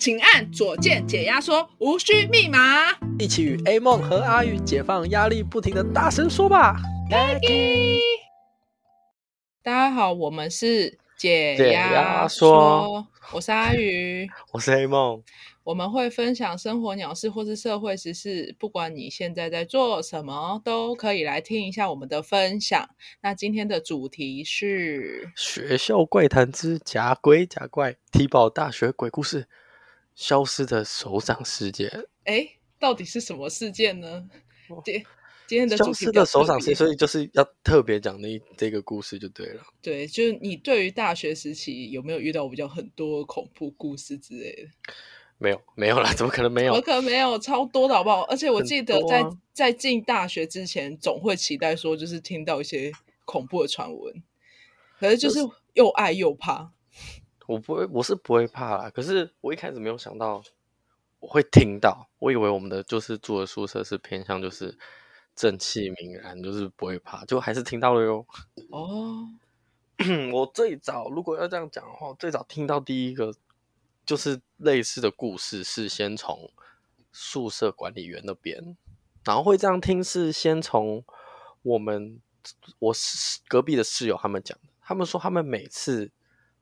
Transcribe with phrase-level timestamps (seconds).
[0.00, 2.90] 请按左键解压缩，无需密码。
[3.18, 6.74] 一起与 A 梦和阿宇解放压力，不停的大声说吧。
[7.10, 7.98] Maggie
[9.62, 15.22] 大家好，我们是解压缩，说我是阿宇， 我是 A 梦。
[15.64, 22.88] 我们会分享生活鸟事或是社会时事，不管你现在在做什么，都可以来听一下我们的分享。
[23.20, 29.46] 那今天的主题是学校怪谈之假鬼假怪，踢爆大学鬼故事。
[30.14, 31.88] 消失的手掌事件，
[32.24, 32.46] 哎，
[32.78, 34.28] 到底是什么事件呢？
[34.84, 35.04] 今
[35.46, 39.62] 今天的消失的手掌事件，所以就是要特别讲那这个故事就对了。
[39.82, 44.68] 对，就是你对于大学时期有没有遇到比较很多恐怖故事之类的？
[45.38, 46.72] 没有，没有啦，怎么可能没有？
[46.74, 47.38] 怎么可能没有？
[47.38, 48.20] 超多的好不好？
[48.24, 52.92] 而且我记得在、啊、在进大学之前，总会期待说，就是听到一些
[53.24, 54.22] 恐怖的传闻，
[54.98, 55.40] 可是就是
[55.72, 56.72] 又爱又怕。
[57.50, 58.90] 我不会，我是不会怕啦。
[58.90, 60.40] 可是我一开始没有想到
[61.18, 64.78] 我会听到，我以为我们的就是住的宿舍是偏向就是
[65.34, 68.24] 正气凛然，就是不会怕，就还是听到了哟。
[68.70, 69.28] 哦，
[70.32, 73.34] 我最早如果要这样讲的话，最早听到第一个
[74.06, 76.52] 就是类似的故事，是先从
[77.10, 78.76] 宿舍管理员那边，
[79.24, 81.04] 然后会这样听是先从
[81.62, 82.20] 我们
[82.78, 86.12] 我室隔壁的室友他们讲的，他们说他们每次。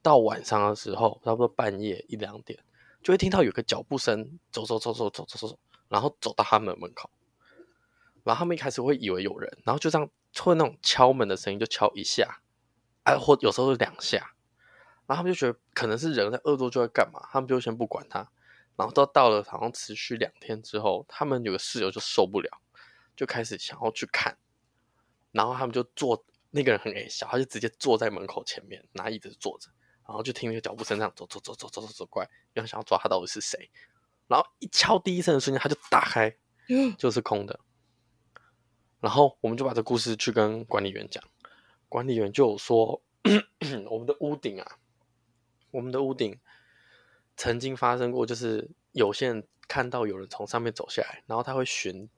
[0.09, 2.59] 到晚上的时候，差不多半夜一两点，
[3.03, 7.11] 就会听到有个脚步声，走走走走走走走，然后走到他们门口，
[8.25, 12.41] 然后他们一开始会以为有人，然后就这样会那种敲门的声音，就敲一下，
[13.03, 14.33] 哎，或有时候是两下，
[15.07, 18.31] 然后他们就觉得可能是人在恶作剧在干嘛，他们就先不管他，
[18.77, 22.49] 然后到到了好像持续两天之后，他们有个室友就受不了，
[23.15, 24.39] 就开始想要去看，
[25.33, 29.69] 然后他们就坐，那个人很矮小，他就直接坐在门口前面拿椅子坐着。
[30.09, 33.71] 然后就听那个脚步声这样走走走走走走走过来，然后想要抓他到底是谁，
[34.27, 36.35] 然后一敲第一声的瞬间，他就打开，
[36.97, 37.61] 就是空的。
[39.01, 41.23] 然后我们就把这故事去跟管理员讲，
[41.91, 44.79] 管理员就说咳咳：“我们的屋顶啊，
[45.73, 46.41] 我们的屋顶
[47.37, 52.09] 曾经发生过，就是有些人看到有人从上面走下来，然后他会寻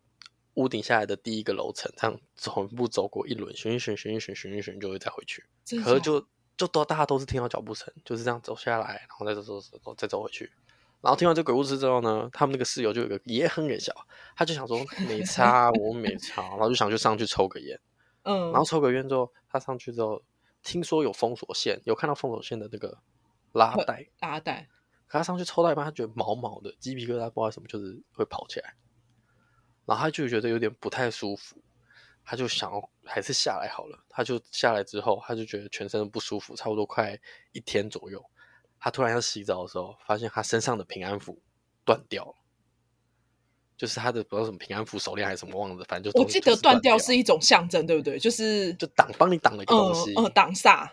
[0.55, 5.45] 屋顶下来的第一个楼层，这样全部走过一轮，巡一巡，巡一巡，巡一巡，就会再回去。
[5.83, 6.25] 可是就。”
[6.61, 10.53] 就都大家都是听到脚步声，就是这样走下来，然后再走走走再走回去。
[11.01, 13.95] 然后听完这鬼故事之后呢，他们那个室友就有个也很搞笑，
[14.37, 14.79] 他就想说
[15.09, 17.81] 没差，我没差，然后就想去上去抽个烟。
[18.25, 20.23] 嗯，然后抽个烟之后，他上去之后，
[20.63, 22.99] 听说有封锁线，有看到封锁线的那个
[23.53, 24.69] 拉带，拉带。
[25.07, 28.75] 可他上去抽到一半，他觉得毛毛的，鸡皮疙瘩不知道什么，就是会跑起来。
[29.87, 31.57] 然后他就觉得有点不太舒服。
[32.31, 37.19] 他就想要还是下来好了，他就下来之后，他就觉得全身不舒服，差不多快
[37.51, 38.25] 一天左右。
[38.79, 41.43] 他突然要洗澡的时候，发现他身上的平安符
[41.85, 42.35] 断掉了，
[43.77, 48.17] 就是他的不知道什么平安符手链还是什么忘了，反正就我记得断掉是一种象征，对不对？
[48.17, 50.89] 就是就挡帮你挡了一个东西，呃，挡煞。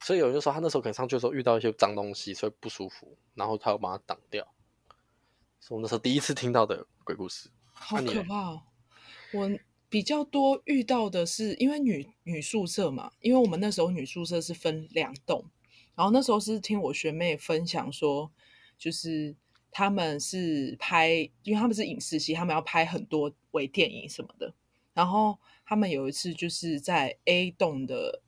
[0.00, 4.48] 所以有人就说他那时候可能上去的时候遇到一些脏东西，所以不舒服，然后他要把它挡掉。
[5.60, 8.62] 是我那时候第一次听到的鬼故事，好可怕哦！
[9.34, 9.50] 我。
[9.90, 15.44] 比较多遇到的是，因为女女宿舍嘛，因为我们那时候女宿舍是分两栋，
[15.94, 18.30] 然后那时候是听我学妹分享说，
[18.76, 19.34] 就是
[19.70, 24.52] 他们是拍，因为他们是影视系，他们要拍很多微电影什么的，
[24.92, 28.20] 然后他们有一次就是在 A 栋的，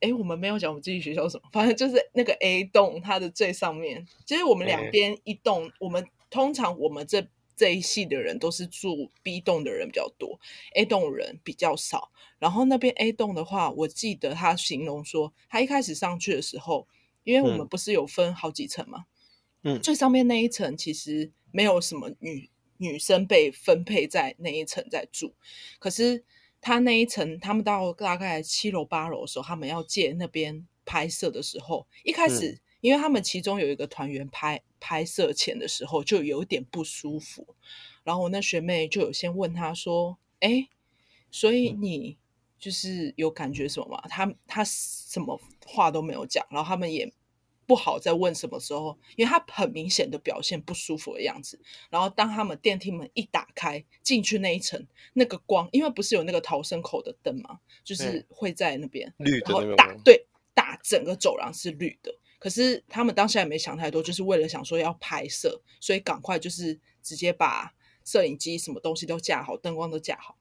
[0.00, 7.24] 哎，我们没有讲我们自己学校什么，反正就是那个 A 栋，它的最上面，其实我们两边一栋，我们通常我们这。
[7.56, 10.40] 这一系的人都是住 B 栋的人比较多
[10.74, 12.10] ，A 栋人比较少。
[12.38, 16.86] 然后那边 A 栋的话，我记得他形容说，他一开始上去的时候，
[17.22, 19.06] 因为我们不是有分好几层嘛，
[19.62, 25.34] 嗯，最上面那一层其实没有什么女女生被分配在那一层在住，
[25.78, 26.24] 可是
[26.60, 32.50] 他那一层，他们到大概七楼八楼的时候，他们要借那边拍摄的时候，一开始。
[32.50, 37.56] 嗯因为他们其中有一个团员拍拍摄前的时候就有点不舒服，
[38.02, 40.68] 然后我那学妹就有先问他说：“哎，
[41.30, 42.18] 所以你
[42.58, 47.10] 就是有感觉什么吗？”他他什么话都没有讲，然后他们也
[47.64, 51.58] 不好再问什么时候，因为他很明显的表现不舒服的样子。
[51.88, 62.14] 然后当他们电梯门一打开进去那一层，那个光，因为不是有那个逃生口的灯嘛，就是会在那边绿的，然后打对打整个走廊是绿的。
[62.44, 67.72] 可是他们当下也没想太多，就是为了想说要拍摄，所以赶快就是直接把
[68.04, 70.36] 摄影机什么东西都架好，灯光都架好。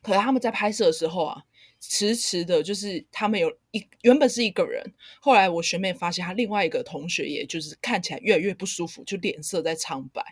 [0.00, 1.44] 可是他们在拍摄的时候啊，
[1.78, 4.82] 迟迟的，就是他们有一原本是一个人，
[5.20, 10.24] 后来我学妹发现她另外一个同学，也就是看起来越来越不舒服，就脸色在苍白。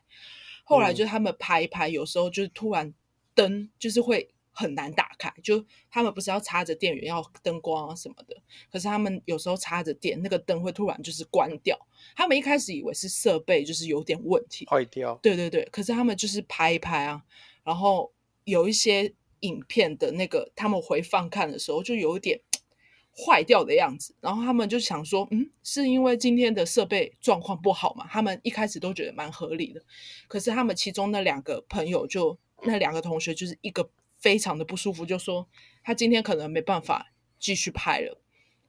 [0.65, 2.95] 后来就他们拍一拍，有时候就是突然
[3.35, 8.35] 灯就是会很难打开，就他们不是要插着电源要灯光啊什么的，
[8.71, 11.79] 可是他们有时候插着电，那个灯会突然就是关掉。
[12.17, 17.23] 他们一开始以为是设备就是有点问题坏掉，对对对，可是他们就是拍一拍啊，
[17.65, 18.12] 然后
[18.45, 22.41] 有一些影片的那个他们回放看的时候就有一点
[23.17, 28.07] 坏掉的样子，然后他们就想说，嗯，是因为今天的设备状况不好嘛？
[28.11, 29.83] 他们一开始都觉得蛮合理的，
[30.27, 33.89] 可是他们其中那两个朋友就那两个同学就是一个
[34.25, 35.47] 非常的不舒服，就说
[35.82, 38.19] 他今天可能没办法继续拍了，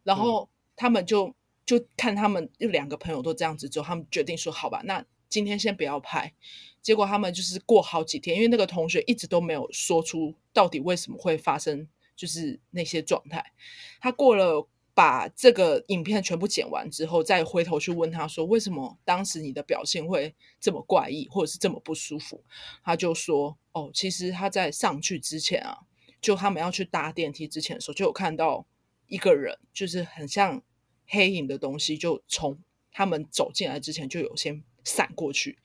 [0.03, 1.33] 然后他们就
[1.65, 6.33] 就看他们有两个朋友都这样子之后，他们决定说好吧，那今天先不要拍。
[6.81, 11.87] 结果他们就是过好几天，因为那个同学一直都没有说出到底为什么会发生。
[12.17, 13.51] 就是那些状态，
[13.99, 22.41] 他过了把这个影片全部剪完之后，再回头去问他说：“为什么当时你的表现会这么怪异，或者是这么不舒服？”
[22.81, 25.79] 他就说：“哦，其实他在上去之前啊，
[26.21, 28.65] 就他们要去搭电梯之前的时候，就有看到
[29.07, 30.63] 一个人，就是很像
[31.05, 32.57] 黑影的东西，就从
[32.91, 35.59] 他们走进来之前就有先闪过去。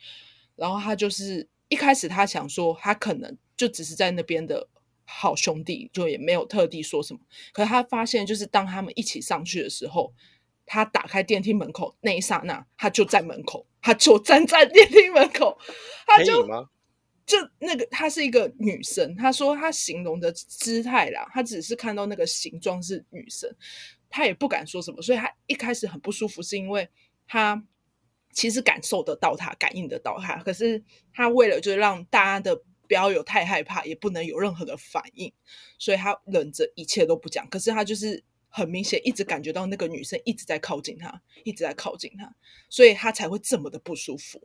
[0.57, 4.69] 然后他就是一开始他想说，他可能就只是在那边的。”
[5.13, 7.21] 好兄弟就也没有特地说什么，
[7.53, 10.15] 可是他发现，就是当他们一起上去的时候，
[10.65, 15.59] 他打开电梯门口那一刹那，他就在门口，他就站在电梯门口，
[16.07, 16.47] 他就
[17.27, 23.53] 就那个，她是一个女生，她说她形容的姿态啦，她只是看到那个形状是女生，
[24.09, 26.89] 她也不敢说什么，所以她一开始很不舒服，是因为
[27.27, 27.63] 他
[28.33, 30.83] 其实感受得到他，感应得到他，可是
[31.13, 32.63] 他为了就是让大家的。
[32.91, 35.33] 不要有太害怕，也不能有任何的反应，
[35.79, 37.49] 所以他忍着一切都不讲。
[37.49, 42.35] 可是他就是很明显，一直感觉到那个女生一直在靠近他，一直在靠近他，
[42.69, 44.43] 所以他才会这么的不舒服。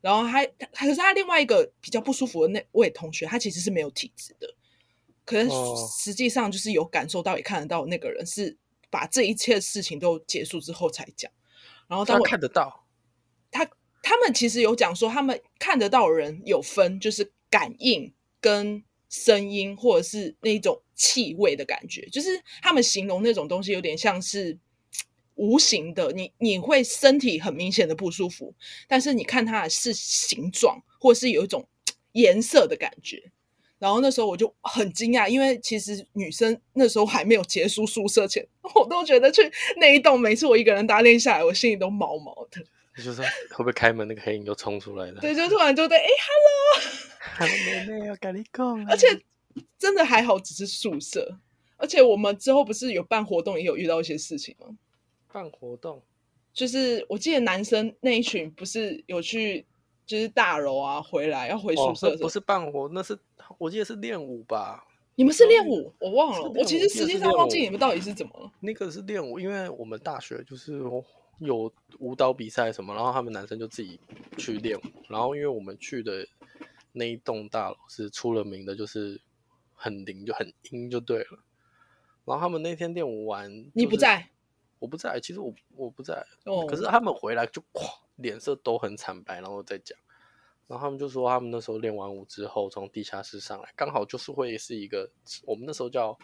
[0.00, 4.54] 然后他，可是他另外一个比较不舒服的那位同学，他其实是没有体质的，
[5.24, 5.50] 可是
[5.98, 8.56] 实际上就是有感受到，也看得到那个人是
[8.90, 11.28] 把这一切事情都结束之后才讲。
[11.88, 12.86] 然后他看得到，
[13.50, 13.68] 他
[14.04, 17.32] 他们其实有讲说，他们看得到的人有分，就是。
[17.52, 18.10] 感应
[18.40, 24.58] 跟声音，或者是那种气味的感觉，就是他们形容那种东西，有点像是
[25.34, 26.10] 无形的。
[26.12, 28.54] 你你会身体很明显的不舒服，
[28.88, 31.68] 但是你看它的是形状，或是有一种
[32.12, 33.30] 颜色的感觉。
[33.78, 39.42] 然后那时候我就很惊讶，因为其实女生那时候还没有结束宿舍前， 我都觉得去
[39.76, 42.64] 那一栋，每次我一个人搭电梯下来，我心里都毛毛的。
[42.96, 45.20] 你就说会不会开门，那个黑影就冲出来了？
[45.20, 47.11] 对，就突然就对，哎，Hello。
[47.40, 49.06] 妹妹要跟你讲，而且
[49.78, 51.38] 真的还好，只是宿舍。
[51.76, 54.68] 而且我们之后不是有办活动，也有遇到一些事情吗？
[55.32, 56.00] 办活动
[56.52, 59.66] 就是我记得男生那一群不是有去，
[60.06, 62.22] 就是大楼啊，回来要回宿舍不是？
[62.22, 63.18] 哦，不是办活，那是
[63.58, 64.84] 我记得是练舞吧？
[65.16, 65.92] 你们是练舞？
[65.98, 68.52] 我忘了，我其实实际上忘记你们到底是怎么了。
[68.60, 70.80] 那个是练舞，因为我们大学就是
[71.40, 73.98] 有舞蹈比赛什么，然后他们男生就自己
[74.38, 76.24] 去练舞，然后因为我们去的。
[76.92, 79.20] 那一栋大楼是出了名的，就是
[79.74, 81.44] 很灵，就很阴，就对了。
[82.24, 84.30] 然后他们那天练舞完，你不在，
[84.78, 86.24] 我不在，其实我我不在。
[86.44, 86.66] 哦。
[86.66, 89.98] 可是他们回来就咵，脸色都很惨白，然后再讲。
[90.68, 95.10] 然后他们就说，他们那时候练完舞之后，从地下室上来，刚好就是会是一个
[95.44, 96.16] 我们那时候叫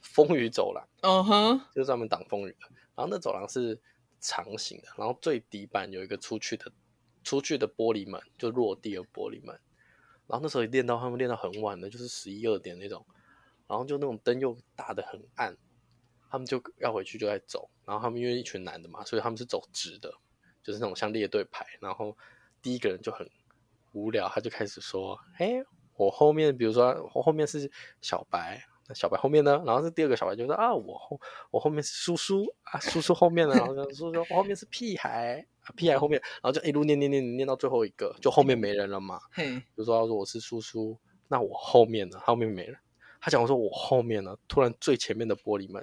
[0.00, 2.66] 风雨走廊，嗯哼，就是专门挡风雨的。
[2.96, 3.78] 然后那走廊是
[4.18, 6.72] 长形的，然后最底板有一个出去的
[7.22, 9.60] 出去的玻璃门，就落地的玻璃门。
[10.26, 13.04] 然后那时候练到他们练到很晚的，就是十一二点那种，
[13.66, 15.56] 然后就那种灯又打的很暗，
[16.30, 17.68] 他们就要回去就在走。
[17.84, 20.12] 然后他们因为一群男的嘛，所以他们是走直的，
[20.62, 21.66] 就是那种像列队排。
[21.80, 22.16] 然后
[22.62, 23.28] 第一个人就很
[23.92, 25.62] 无聊，他就开始说：“哎，
[25.96, 29.62] 我后面，比如说我后面是小白。”那小白后面呢？
[29.64, 31.18] 然后是第二个小白就说啊，我后
[31.50, 33.54] 我后面是叔叔啊，叔叔后面呢？
[33.54, 39.20] 然后叔叔我后面是屁孩啊，屁孩后面，然后就一路念念念念到最后一个，就后面没人了嘛。
[39.32, 40.98] 嘿，比如说他说我是叔叔，
[41.28, 42.18] 那我后面呢？
[42.24, 42.76] 后面没人。
[43.20, 45.82] 他讲我说我后面呢，突然最前面的玻璃门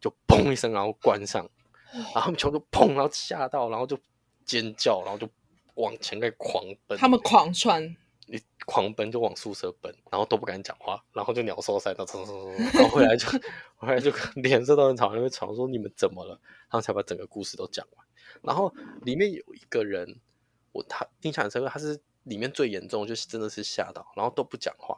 [0.00, 1.48] 就砰一声，然后关上，
[1.92, 3.96] 然后他们全部砰，然后吓到，然后就
[4.44, 5.28] 尖叫，然后就
[5.74, 7.96] 往前在狂奔，他们狂窜。
[8.70, 13.26] 狂奔就往宿舍奔，然后都不敢讲话，然后就鸟兽散，然后然后回来就
[13.74, 18.06] 回来就脸色都很吵，因为吵说你们怎么了，然后才把整个故事都讲完。
[18.42, 18.72] 然后
[19.02, 20.20] 里面有一个人，
[20.70, 24.96] 我他印象很深刻，他是里面最严重，就是真的是吓到，然后都不讲话，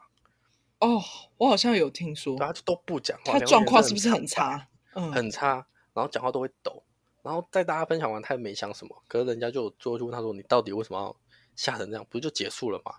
[0.81, 1.01] 哦，
[1.39, 4.69] 我好像有听说，他就都不讲话，他状况是不是很差？
[4.95, 6.83] 嗯，很差，然后讲话都会抖，
[7.23, 11.17] 然后在大家分享完，他也没讲什么，可是人家就最后就问他说：“你到底为什么要
[11.57, 12.07] 吓成这样？
[12.11, 12.93] 不就结束了吗？”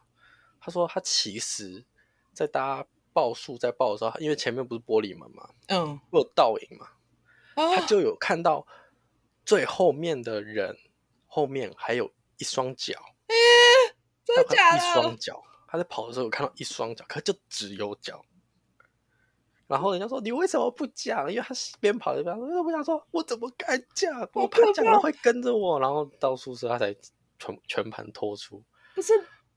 [0.66, 1.84] 他说：“他其实，
[2.32, 6.88] 在大家报数在报的时候，因为前面不是玻璃门嘛，嗯，会有倒影嘛，
[7.56, 8.66] 啊他就有看到
[9.46, 10.78] 最后面的人
[11.28, 12.94] 后面还有一双脚，
[13.28, 13.36] 欸，
[14.24, 14.78] 真的假的？
[14.78, 18.24] 一双脚，他在跑的时候有看到一双脚，可就只有脚。
[19.68, 21.30] 然后人家说，你为什么不讲？
[21.30, 24.18] 因为他边跑一边说，我想说，我怎么敢讲？
[24.34, 25.78] 我怕讲了会跟着我。
[25.80, 26.96] 然后到宿舍他才
[27.38, 28.64] 全全盘托出，
[28.96, 29.14] 不是。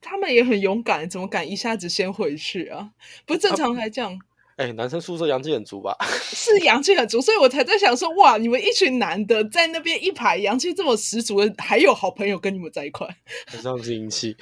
[0.08, 2.90] 他们也很勇敢，怎么敢一下子先回去啊？
[3.26, 4.12] 不是正常来讲，
[4.54, 5.96] 哎、欸，男生宿舍阳气很足吧？
[6.22, 13.06] 是阳气很足，所以我才在想说，哇，你们一群男的在那边一排，阳气这么十足的，还有好朋友跟你们在一块，
[13.48, 14.36] 很像是阴气。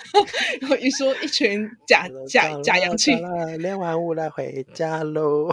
[0.70, 3.12] 我一说一群假 假假阳气，
[3.58, 5.50] 练完舞来回家喽。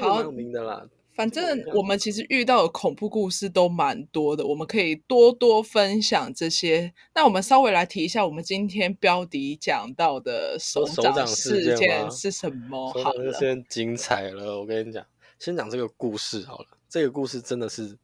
[0.00, 0.84] 好，有名的啦。
[1.14, 6.92] 反正我们其实遇到的恐怖故事都蛮多的，我们可以多多分享这些。
[7.14, 12.92] 那我们稍微来提一下，我们今天标题讲到的手掌事件是什么？
[12.92, 14.58] 好了，先精彩了。
[14.58, 15.06] 我跟你讲，
[15.38, 16.66] 先讲这个故事好了。
[16.88, 17.96] 这个故事真的是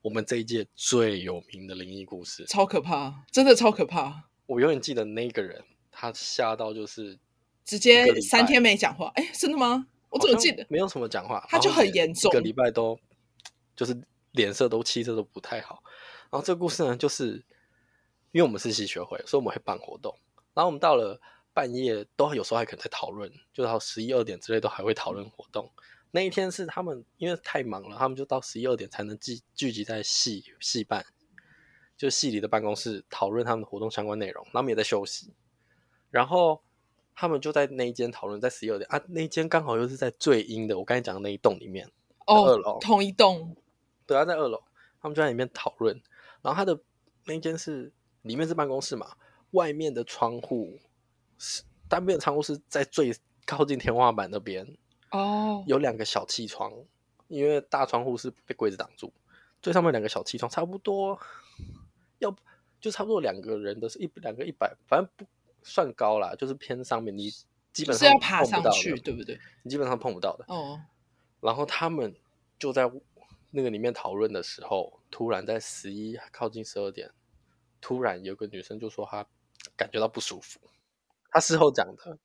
[0.00, 4.24] 我们这一届最有名的灵异故事，超可怕，真的超可怕。
[4.46, 7.18] 我永远记得那个人，他吓到就是
[7.64, 9.12] 直接三天没讲话。
[9.16, 9.86] 哎，真的吗？
[10.14, 12.96] 我怎么记得没有什么讲话，他就很严重，一个礼拜都
[13.74, 15.82] 就是脸色都气色都不太好。
[16.30, 17.44] 然后这个故事呢，就是
[18.30, 20.16] 因为我们是系学会，所以我们会办活动。
[20.54, 21.20] 然后我们到了
[21.52, 25.68] 半夜，都有时候还可能在讨论，就到十一二点之类都还会讨论活动。
[26.12, 31.04] 那一天是他们因为太忙了，他们就到十一二点才能聚聚集在系系办，
[31.96, 34.46] 就系里的办公室讨论他们的活动相关内容。
[34.52, 35.34] 他们也在休息，
[36.12, 36.62] 然后。
[37.16, 41.88] 他们就在那一间讨论，在十一二点啊，那一间刚好又是在最阴的，我刚才讲的那一栋里面，
[42.26, 43.56] 哦，二楼同一栋，
[44.04, 44.60] 对啊，在二楼，
[45.00, 46.00] 他们就在里面讨论。
[46.42, 46.78] 然后他的
[47.26, 47.92] 那间是
[48.22, 49.16] 里面是办公室嘛，
[49.52, 50.78] 外面的窗户
[51.38, 53.14] 是单边的窗户是在最
[53.46, 54.76] 靠近天花板那边
[55.12, 56.72] 哦，有两个小气窗，
[57.28, 59.12] 因为大窗户是被柜子挡住，
[59.62, 61.16] 最上面两个小气窗差不多
[62.18, 62.34] 要
[62.80, 65.24] 就差不多两个人的是一两个一百，反正不。
[65.64, 67.30] 算高啦，就是偏上面，你
[67.72, 69.40] 基本上是要爬上去，对不对？
[69.62, 70.44] 你基本上碰不到的。
[70.46, 70.78] 哦。
[71.40, 72.14] 然后他们
[72.58, 72.88] 就在
[73.50, 77.10] 那个里面讨论的时候，突然在十一靠近十二点，
[77.80, 79.26] 突然有个女生就说她
[79.74, 80.60] 感觉到不舒服，
[81.30, 82.18] 她事后讲的。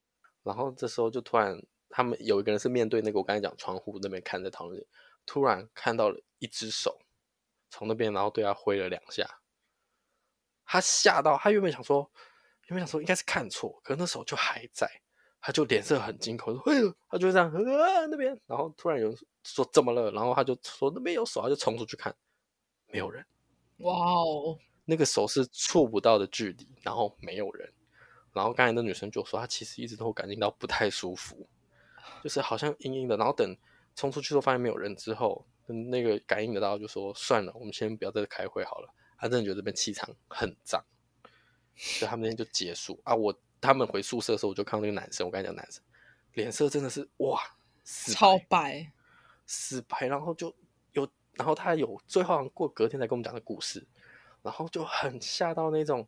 [0.43, 1.57] 然后这时候就突然，
[1.89, 4.85] 他们有一个人是面对那个我刚才讲窗户那边看在讨论，
[5.25, 6.99] 突然看到了一只手
[7.69, 9.39] 从那边，然后对他挥了两下，
[10.65, 12.11] 他吓到，他原本想说。
[12.69, 14.89] 因为想说应该是看错，可是那时候就还在，
[15.41, 22.15] 他就脸色很惊恐，说：“哎呦！”他就这样啊那边，然后突然有人说：“怎么了？”然后他就说：“那边有手。”他就冲出去看，
[22.87, 23.25] 没有人。
[23.77, 24.57] 哇哦！
[24.85, 27.71] 那个手是触不到的距离，然后没有人。
[28.33, 31.47] 然后刚才那女生就说：“她其实一直都感觉到不太舒服，
[32.23, 33.55] 就是好像阴阴的。”然后等
[33.95, 40.83] 冲出去都发现没有人之后，那个感应得到就说：“算了，我们先不要再开会好了。”她真的觉得这边气场很脏。
[41.81, 43.15] 所以他们那天就结束啊！
[43.15, 45.81] 我他们回宿舍的时候，我就看到那个男生，我刚才讲男生
[46.33, 47.41] 脸色真的是哇，
[47.85, 48.91] 超白，
[49.45, 50.53] 死白，然后就
[50.91, 53.87] 有，然后他有最后过隔天才跟我们讲的故事，
[54.43, 56.05] 然后就很吓到那种，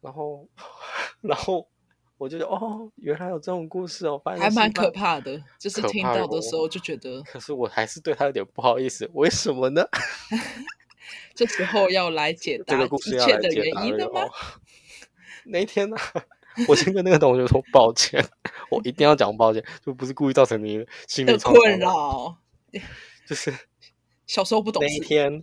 [0.00, 0.48] 然后
[1.20, 1.68] 然后
[2.16, 9.84] 我就觉得哦，原来有这种故事哦，还蛮可怕的，就是听到的时候就觉得，可是我还是对他有点不好意思，为什么呢？
[11.34, 14.22] 这时候要来解答一切的原因了吗？
[15.48, 16.24] 那一天呢、啊，
[16.68, 18.24] 我先跟那个同学说抱歉，
[18.70, 22.36] 我一定要讲抱歉，就不是故意造成你心理困扰，
[23.26, 23.52] 就是
[24.26, 24.88] 小时候不懂事。
[24.88, 25.42] 那一天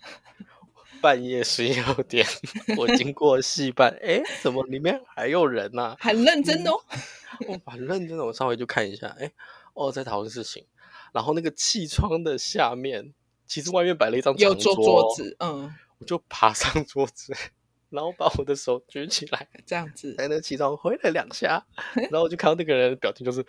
[1.02, 2.26] 半夜十一二点，
[2.78, 5.98] 我经过戏班，哎，怎么里面还有人呢、啊？
[6.00, 6.72] 很认真哦，
[7.48, 9.32] 我很认真的，我稍微就看一下，哎，
[9.74, 10.66] 哦，在讨论事情，
[11.14, 13.14] 然后那个气窗的下面，
[13.46, 17.34] 其实外面摆了一张长桌，桌子，嗯，我就爬上 桌子。
[17.90, 21.66] 然后把我的手举起来， 这样子，在那气窗挥了两下，
[21.96, 23.46] 然后我就看到那个人的表情就是，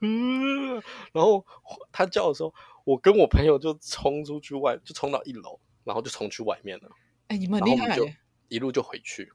[0.00, 0.74] 嗯，
[1.12, 1.44] 然后
[1.92, 2.54] 他叫的时候，
[2.84, 6.90] 我跟我朋友就冲出去外，就冲到一楼，然后就冲去外面了。
[7.28, 8.08] 哎，你们厉害，就
[8.48, 9.32] 一路就回去。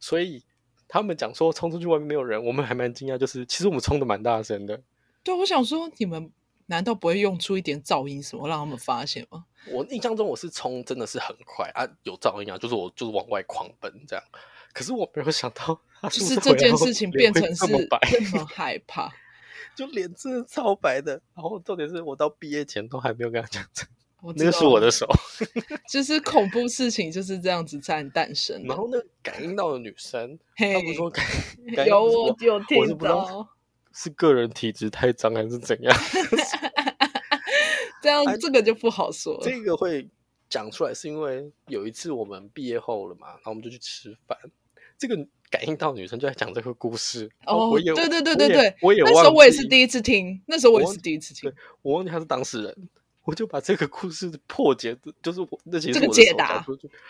[0.00, 0.44] 所以
[0.88, 4.82] 他们讲说冲出去外面没有人，我们还蛮惊讶，就是其实我们冲的蛮大声的。
[5.22, 6.32] 对，我想说你们。
[6.66, 9.44] 难道不会用出一点噪音什么让他们发现吗？
[9.70, 14.24] 我印象中我是冲真的是很快啊，有噪音啊，就是我就是往外狂奔这样。
[14.72, 15.80] 可是我没有想到，
[16.10, 19.10] 就是这件事情变成是这么害怕。
[19.74, 21.20] 就脸真的超白的。
[21.34, 23.84] 然后重点是我到毕业前都还没有跟他讲这
[24.34, 25.06] 那个是我的手，
[25.88, 28.60] 就是恐怖事情就是这样子在诞生。
[28.64, 31.24] 然后那感应到的女生，嘿她不是说感，
[31.86, 33.48] 有我有听我
[33.96, 35.96] 是个人体质太脏还是怎样。
[38.02, 39.40] 这样这个就不好说。
[39.42, 40.06] 这个会
[40.50, 44.36] 讲出来是因为有一次我们毕业后了嘛，然后我们就去吃饭，
[44.98, 45.16] 这个
[45.48, 47.30] 感应到女生就在讲这个故事。
[47.46, 51.50] 哦，我也对对对对对，我也，我也那时候我也是第一次听，那时候我也是第一次听，
[51.80, 52.88] 我忘记他是当事人。
[53.24, 56.62] 我就把这个故事破解，就是我那其实这个解答，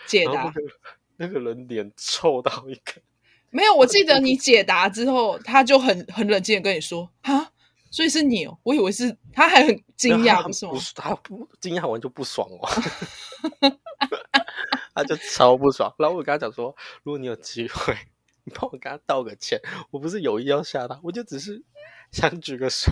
[0.07, 0.61] 解答、那个。
[1.19, 3.01] 那个人脸臭到一个，
[3.49, 7.51] 没有，我记得你解答之后，他就很很冷静的跟你说：“哈，
[7.89, 10.71] 所以是你哦，我以为是。”他还很惊讶，不是吗？
[10.95, 12.67] 他不惊讶完就不爽哦，
[14.95, 15.93] 他就超不爽。
[15.99, 17.95] 然后我跟他讲说：“如果你有机会，
[18.45, 19.61] 你帮我跟他道个歉，
[19.91, 21.63] 我不是有意要吓他，我就只是
[22.11, 22.91] 想举个手。”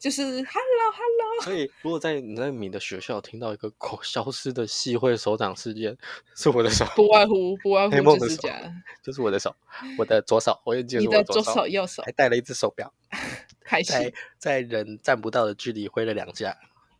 [0.00, 5.94] 就是 hello hello，所以如果在你在你的学校听到一个口消失的系会手掌事件，
[6.34, 8.58] 是我的手，不外乎不外乎就是这样，
[9.02, 9.54] 就是我的手，
[9.98, 12.90] 我的左手，我也记得我的左手，你的左手右手还带了一只手表，
[13.62, 16.56] 开心在在人站不到的距离挥了两下，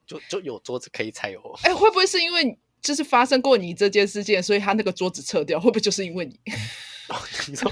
[0.07, 1.59] 就就有桌子可以踩哦。
[1.63, 5.59] 哎、欸，会不会是因为就是发生过你这件事件，所以他那个桌子撤掉？
[5.59, 6.39] 会不会就是因为你？
[7.49, 7.69] 你说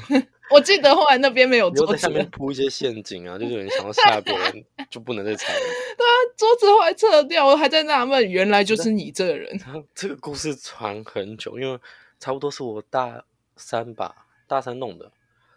[0.51, 5.61] 我记得后来那边没有桌子，在下面铺一些陷阱啊，就是有人想要 吓别人，就不能再踩了。
[5.97, 9.59] 对啊，桌子后来撤掉，我还在纳闷，原来就是你这个人。
[9.95, 11.79] 这个故事传很久，因为
[12.19, 13.25] 差不多是我大
[13.57, 15.11] 三吧，大三弄的，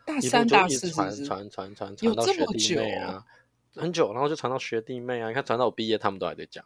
[0.05, 3.23] 大三大四传传传传传到学弟妹啊，
[3.75, 6.65] 很久，然后就传到学弟妹啊，你看传到我毕业，他们都还在讲。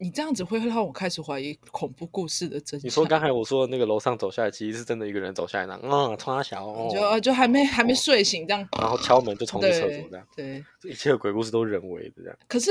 [0.00, 2.86] 你这样子会让我开始怀疑恐怖故事的真相。
[2.86, 12.38] 你说刚才我说的那个楼上走下来，其实是真的一个人走下来那，嗯，冲他小，哦、就就还没还没睡醒这样，哦，然后敲门就冲进厕所这样，对，这一切的鬼故事都人为的这样。
[12.46, 12.70] 可是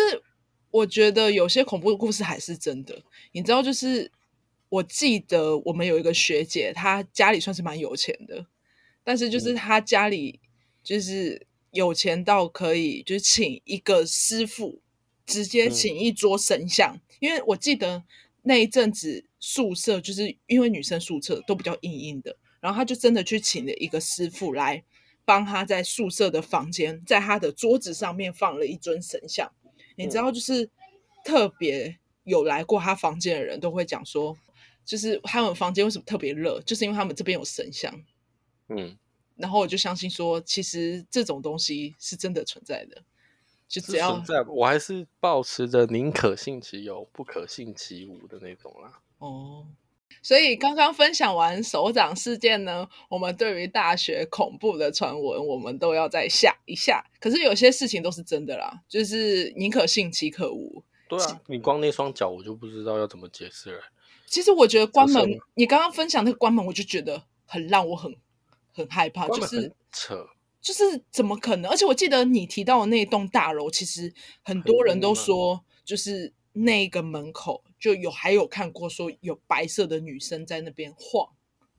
[0.71, 2.97] 我觉得有些恐怖的故事还是真的，
[3.33, 4.09] 你知道，就是
[4.69, 8.45] 我记得我们有一个学姐，她家里算是蛮有钱的，
[9.03, 10.39] 但是就是她家里
[10.81, 14.81] 就是有钱到可以就是请一个师傅。
[15.27, 18.03] 直接请一桌神像，嗯，因为我记得
[18.41, 24.83] 那一阵子宿舍就是因为女生宿舍都比较硬硬的，然后他就真的去请了一个师傅来
[25.25, 29.51] 帮他在宿舍的房间，在他的桌子上面放了一尊神像。
[29.97, 30.69] 你知道，就是
[31.25, 34.37] 特别有来过他房间的人都会讲说，
[34.85, 37.93] 就是他们房间为什么特别热，就是因为他们这边有神像。
[38.69, 38.97] 嗯，
[39.35, 43.03] 然后我就相信说，其实这种东西是真的存在的。
[43.67, 49.01] 就只要在，我还是保持着宁可信其有，不可信其无的那种啦。
[49.19, 49.67] 哦，
[50.21, 57.03] 所以刚刚分享完首长事件呢，我们对于大学恐怖的传闻，我们都要再下一下。
[57.19, 60.81] 可是有些事情都是真的啦，就是宁可信其可无。
[61.09, 63.81] 对啊，你光那双脚，我就不知道要怎么解释了。
[64.25, 68.15] 其实我觉得关门，你刚刚分享那个关门，我就觉得很让我很
[68.71, 70.25] 很害怕，就是扯。
[70.67, 71.71] 就是怎么可能？
[71.71, 81.25] 而且我记得你提到的那栋大楼，其实很多人都说，就是那个门口就有还有看过说有白色的女生在那边晃，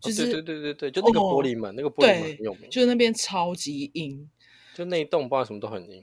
[0.01, 4.27] 就是、哦、对对对就那个玻璃门，哦、那个玻璃门很有名，就是那边超级阴，
[4.75, 6.03] 就那一栋不知道什么都很阴，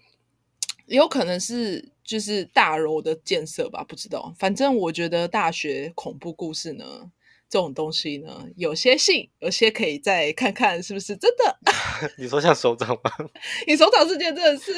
[0.85, 4.31] 也有可能是就是大楼的建设吧，不知道。
[4.37, 7.11] 反正我觉得大学恐怖故事呢。
[7.55, 11.57] 这种东西呢，有些信，有些可以再看看是不是真的。
[12.19, 13.09] 你说像手掌吗？
[13.65, 14.73] 你手掌事件真的是，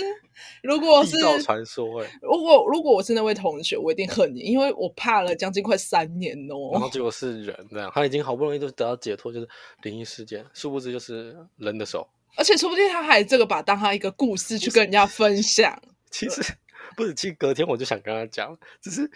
[0.61, 6.69] 如果是传说哎，如果如果我是那位同学，我一定恨你，因为我怕了将近快三年哦。
[6.71, 9.49] 然后结果是人这样，他已经好不容易都得到解脱，就是
[9.81, 12.07] 灵异事件，殊不知就是人的手。
[12.35, 15.81] 而且说不定他还这个把当他一个故事去跟人家分享。
[16.11, 16.43] 其实
[16.95, 19.09] 不是，其实隔天我就想跟他讲，只是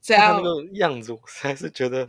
[0.00, 2.08] 这样那个样子，我还是觉得。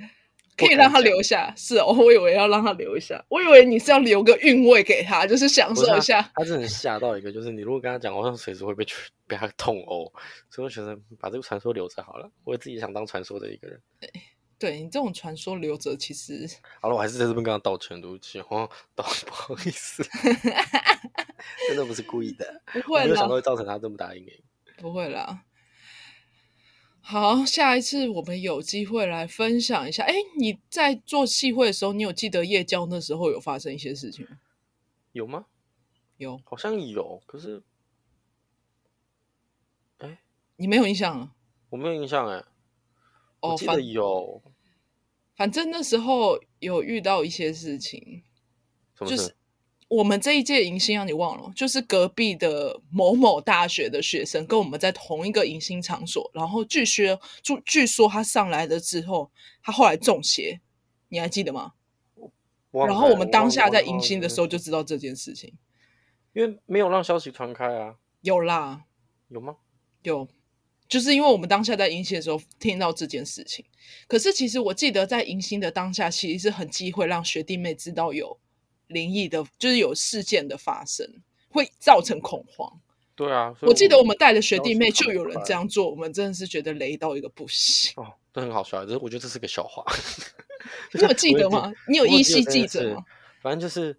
[0.60, 6.22] 可以让他留下，是哦，我以为要让他留下，我以为你是要留个韵味给他，就是享受一下。
[6.36, 8.86] 他真的吓到一个，就是你如果跟他讲，我像随时会被
[9.28, 10.12] 被他痛殴，
[10.50, 12.30] 所以我觉得把这个传说留着好了。
[12.44, 13.82] 我自己想当传说的一个人。
[14.00, 14.12] 对，
[14.58, 16.48] 对你这种传说留着，其实
[16.82, 20.04] 好了，我还是在这边跟他道歉，对不起，哦，道 不好意思，
[21.70, 24.34] 真的不是故意的，不会啦，没有想到会造成他这么大阴影，
[24.78, 25.42] 不会啦。
[27.02, 30.04] 好，下一次我们有机会来分享一下。
[30.04, 34.38] 哎，你在做戏会的时候，你有记得夜交那时候有发生一些事情吗？
[35.12, 35.46] 有吗？
[36.18, 37.22] 有，好像有。
[37.26, 37.64] 可是，
[39.98, 40.20] 哎，
[40.58, 41.36] 你没有印象啊？
[41.70, 42.44] 我没有印象哎。
[43.40, 44.42] 哦，我记得有。
[45.36, 48.24] 反正那时候有遇到一些事情，
[48.94, 49.16] 什么事？
[49.16, 49.36] 就是
[49.90, 51.52] 我们这一届迎新啊，你忘了？
[51.56, 59.32] 就是隔壁的某某大学的学生跟我们在同一个迎新场所，然后据说，据据说他上来了之后，
[59.64, 60.62] 他后来中邪，
[61.10, 61.74] 你还记得吗？
[62.72, 65.52] 然后我们当下在迎新的时候就知道这件事情，
[66.34, 67.96] 因为没有让消息传开啊。
[68.22, 68.84] 有啦，
[69.30, 69.56] 有吗？
[70.04, 70.28] 有，
[70.88, 73.66] 就是因为我们当下在迎新的时候听到这件事情。
[74.08, 78.38] 可是其实我记得在迎新的当下，其实是很忌讳让学弟妹知道有
[78.90, 81.08] 灵异的，就是有事件的发生，
[81.50, 82.80] 会造成恐慌。
[83.16, 87.94] 对啊，我，我记得我们带的学弟妹就有人这样做，我们真的是觉得雷到一个不行。
[88.02, 89.84] 哦，这很好笑，这我觉得这是个笑话。
[90.94, 91.72] 你有记得吗？
[91.88, 93.04] 你有依稀记得吗？
[93.42, 93.98] 反正就是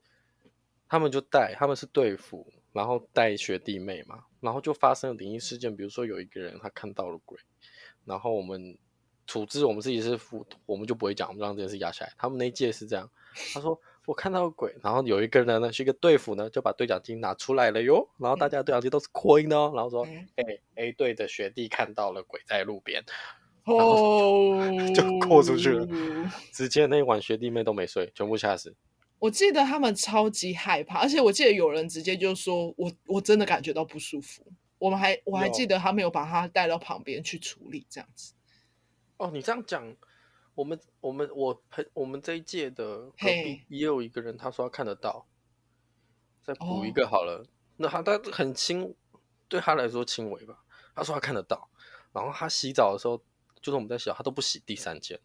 [0.88, 5.74] 他们就带，他们是队服，然后带学弟妹嘛，然后就发生了灵异事件。
[5.76, 7.38] 比如说有一个人他看到了鬼，
[8.06, 8.78] 然后我们
[9.26, 12.12] 处置我们自己是副，我们就不会讲，我们让这件事压下来。
[12.16, 13.10] 他们那一届是这样，
[13.52, 13.78] 他说
[14.10, 23.04] 我看到鬼，然后有一个人呢是一个队服呢，就把对讲机拿出来了哟，然后大家对讲机都是扩音的哦，然后说哎、嗯、A 队的学弟看到了鬼在路边。
[23.66, 25.86] 哦， 就扩出去了，
[26.52, 28.74] 直接那一晚学弟妹都没睡，全部吓死。
[29.20, 34.42] 我记得他们超级害怕，而且我记得有人直接就说：“我我真的感觉到不舒服。”
[34.78, 38.34] 我们还我还记得他没有把他带到旁边去处理这样子。
[39.18, 39.94] 哦，你这样讲，
[40.60, 43.10] 我们我们我朋我们这一届的
[43.68, 45.26] 也有一个人，他说他看得到。
[46.42, 47.46] 再补一个好了，哦、
[47.78, 48.94] 那他他很轻，
[49.48, 50.62] 对他来说轻微吧。
[50.94, 51.70] 他说他看得到，
[52.12, 53.22] 然后他洗澡的时候。
[53.62, 55.20] 就是我们在洗澡，他都不洗第三间，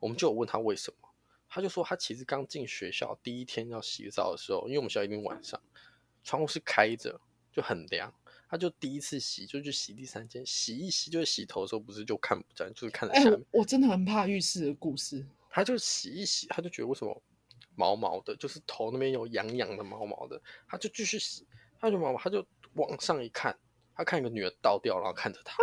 [0.00, 1.08] 我们就有问他为什么，
[1.48, 5.60] 他就说他其实刚进学校第一天要洗澡的时候，因为我们学校一定晚上，
[6.24, 7.20] 窗户是开着，
[7.52, 8.12] 就很凉，
[8.52, 13.32] 他就第一次洗就去洗第三间，洗一洗就是洗头的时候不是就看不见，就是看着下面。
[13.32, 15.26] 欸，我真的很怕浴室的故事。
[15.48, 17.22] 他就洗一洗，他就觉得为什么
[17.74, 20.38] 毛毛的，就是头那边有痒痒的毛毛的，
[20.68, 21.46] 他就继续洗，
[21.80, 23.58] 他就毛毛，他就往上一看，
[23.94, 25.56] 他看一个女的倒掉，然后看着他。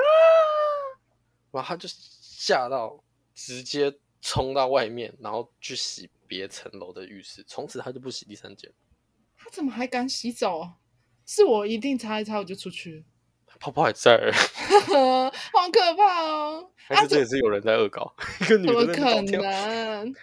[1.52, 3.04] 然后他就吓到，
[3.36, 7.44] 直接冲到外面，然后去洗别层楼的浴室。
[7.48, 8.74] 从此他就不洗第三间。
[9.38, 10.78] 他怎么还敢洗澡啊？
[11.32, 13.06] 是我一定擦一擦我就出去。
[13.62, 14.18] 泡泡还在，
[14.92, 16.72] 好可怕哦！
[16.90, 18.12] 还是这也是有人在恶搞？
[18.42, 20.16] 一个女的怎么可能？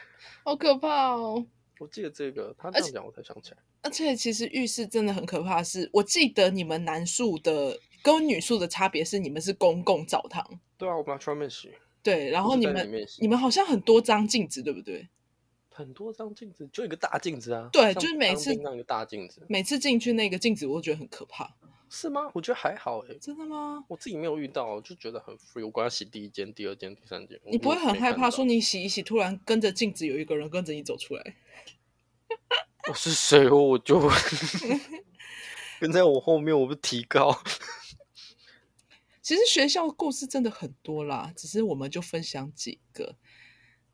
[0.43, 1.47] 好可怕哦！
[1.79, 3.59] 我记得这个，他这样讲我才想起来。
[3.83, 10.45] 而且，而且其实浴室真的很可怕是，是我记得你们男宿的跟女宿的差别是，你们是公共澡堂。
[10.77, 11.71] 对啊，我们要去外面洗。
[12.03, 12.91] 对，然后你们
[13.21, 15.07] 你们好像很多张镜子，对不对？
[15.77, 17.69] 很多张镜子，就一个大镜子啊。
[17.71, 21.55] 对，就是每次那个大镜子，每次进去那个镜子，我都觉得很可怕。
[21.91, 22.31] 是吗？
[22.35, 23.15] 我觉得还好哎。
[23.21, 23.85] 真的吗？
[23.89, 25.65] 我自己没有遇到，就觉得很 free。
[25.65, 27.39] 我管他洗第一间、第二间、第三间。
[27.45, 31.37] 你不会很害怕说你洗一洗，突然跟着镜子有一个人跟着你走出来？
[32.89, 33.49] 我是谁？
[33.51, 34.01] 我就
[35.79, 37.39] 跟在我后面，我不提高。
[39.21, 43.17] 其实学校故事真的很多啦，只是我们就分享几个。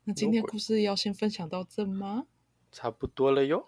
[0.05, 2.25] 那今天故事要先分享到这吗？
[2.71, 3.65] 差不多了哟。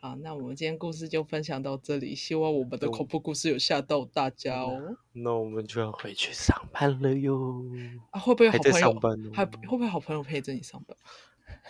[0.00, 2.14] 好，那我们今天故事就分享到这里。
[2.14, 4.96] 希望我们的恐怖故事有吓到大家哦。
[5.12, 7.62] 那我们就要回去上班了哟。
[8.10, 8.72] 啊，会不会好朋友？
[8.72, 9.30] 还上班哦？
[9.32, 10.96] 还会不会好朋友陪着你上班？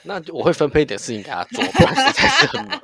[0.04, 2.80] 那就我会分配一点事情给他做，不然实在是很忙。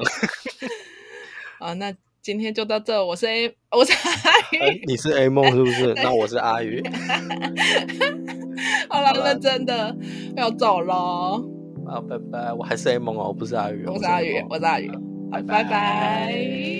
[1.60, 1.96] 啊，那。
[2.22, 5.94] 今天就到这，我是 A，我是阿鱼，欸、你是 A 梦是不是？
[6.04, 6.82] 那我是阿鱼。
[8.90, 9.96] 好了，那真的
[10.36, 11.42] 要走喽。
[11.86, 12.52] 好，拜拜。
[12.52, 13.86] 我还是 A 梦哦，我不是阿宇。
[13.86, 14.90] 我是阿宇，我是阿宇。
[15.30, 15.62] 拜拜。
[15.62, 16.79] 拜拜。